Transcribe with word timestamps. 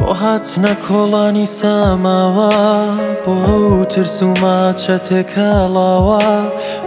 بۆ 0.00 0.10
هاتنە 0.22 0.72
کۆڵانی 0.86 1.46
ساماوە 1.60 2.52
بۆ 3.24 3.32
ئەو 3.46 3.64
ترس 3.92 4.16
و 4.26 4.28
ماچە 4.42 4.96
تێکەڵاوە 5.08 6.24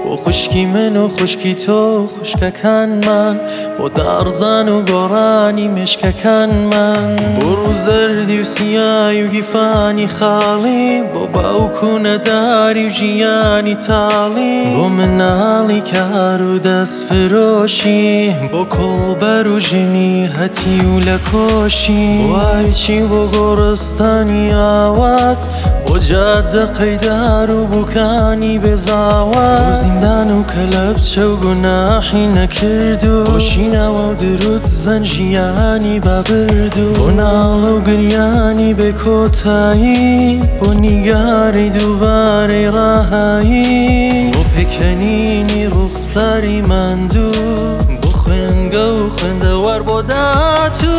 بۆ 0.03 0.11
خوشکی 0.23 0.65
من 0.73 0.93
و 1.03 1.05
خوشکی 1.15 1.53
تۆ 1.63 1.81
خوشکەکانمان 2.13 3.35
بۆ 3.77 3.85
دارزان 3.97 4.67
و 4.73 4.75
گۆڕانی 4.89 5.67
مشکەکانمان 5.77 7.11
بۆ 7.35 7.47
ڕووزەردی 7.59 8.39
و 8.41 8.43
سیای 8.53 9.17
و 9.23 9.27
گیفانی 9.33 10.07
خاڵی 10.15 10.89
بۆ 11.13 11.21
باوکو 11.35 11.91
نەداری 12.05 12.85
و 12.87 12.95
ژیانی 12.99 13.75
تاڵی 13.87 14.55
بۆ 14.75 14.83
مناڵی 14.97 15.81
کار 15.91 16.41
و 16.51 16.53
دەست 16.67 16.99
فرۆشی 17.07 18.03
بۆ 18.51 18.61
کۆڵبەر 18.75 19.45
و 19.53 19.55
ژنی 19.69 20.29
هەتی 20.37 20.77
و 20.91 20.93
لە 21.07 21.17
کۆشی 21.29 22.07
وای 22.33 22.62
هیچی 22.65 23.01
بۆ 23.11 23.21
گۆڕستانی 23.35 24.45
ئاوات 24.59 25.37
بۆ 25.85 25.95
جادە 26.07 26.63
قەیدار 26.77 27.51
و 27.51 27.65
بووکانی 27.71 28.55
بێزاوات 28.63 29.71
زیندان 29.81 30.29
و 30.39 30.43
کەلەب 30.53 30.97
چە 31.09 31.17
و 31.31 31.35
گوناحی 31.43 32.25
نەکرد 32.35 33.03
و 33.05 33.15
بۆشینەوە 33.27 34.03
و 34.11 34.13
درود 34.23 34.65
زەنجیانی 34.81 35.97
بابرد 36.05 36.77
و 36.77 36.87
بۆ 36.97 37.07
ناڵە 37.19 37.69
و 37.75 37.79
گریانی 37.87 38.71
بێ 38.79 38.91
کۆتایی 39.01 40.41
بۆ 40.59 40.67
نیگاری 40.83 41.69
دووبارەی 41.75 42.67
ڕاهایی 42.75 44.31
بۆ 44.33 44.41
پێکەنینی 44.53 45.61
ڕوخساری 45.73 46.61
ماندوو 46.69 47.57
بۆ 48.01 48.09
خوێنگە 48.21 48.85
و 48.97 48.99
خوێندەوار 49.15 49.81
بۆ 49.87 49.97
داتو 50.09 50.92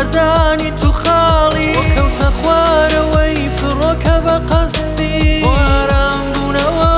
مردانی 0.00 0.70
تو 0.82 0.88
خاڵی 1.00 1.72
کەوتە 1.94 2.28
خوارەوەی 2.38 3.40
فڕۆکە 3.56 4.16
بە 4.24 4.36
قەستی 4.50 5.42
وارام 5.44 6.18
بوونەوە 6.34 6.94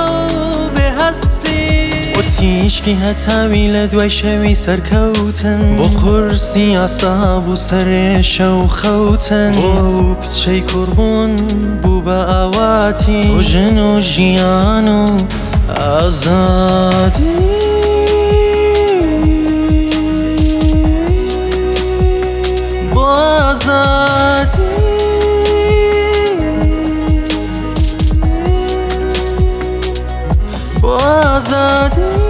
بێهستی 0.75 1.59
و 2.19 2.23
تیشکی 2.37 2.95
هەتاوی 3.05 3.65
لە 3.75 3.83
دوای 3.93 4.11
شەوی 4.19 4.55
سەرکەوتن 4.65 5.63
بۆ 5.79 5.85
قرسی 6.03 6.77
ئاساب 6.77 7.49
و 7.49 7.57
سەرێشە 7.69 8.49
و 8.61 8.67
خەوتن 8.79 9.55
و 9.59 10.15
کچەی 10.23 10.61
کوڕبوون 10.71 11.33
بوو 11.83 12.01
بە 12.07 12.19
ئاواتی 12.33 13.25
ژن 13.51 13.79
و 13.87 13.91
ژیان 14.01 14.89
و 14.89 15.07
ئازان 15.77 16.62
azadi 31.51 32.22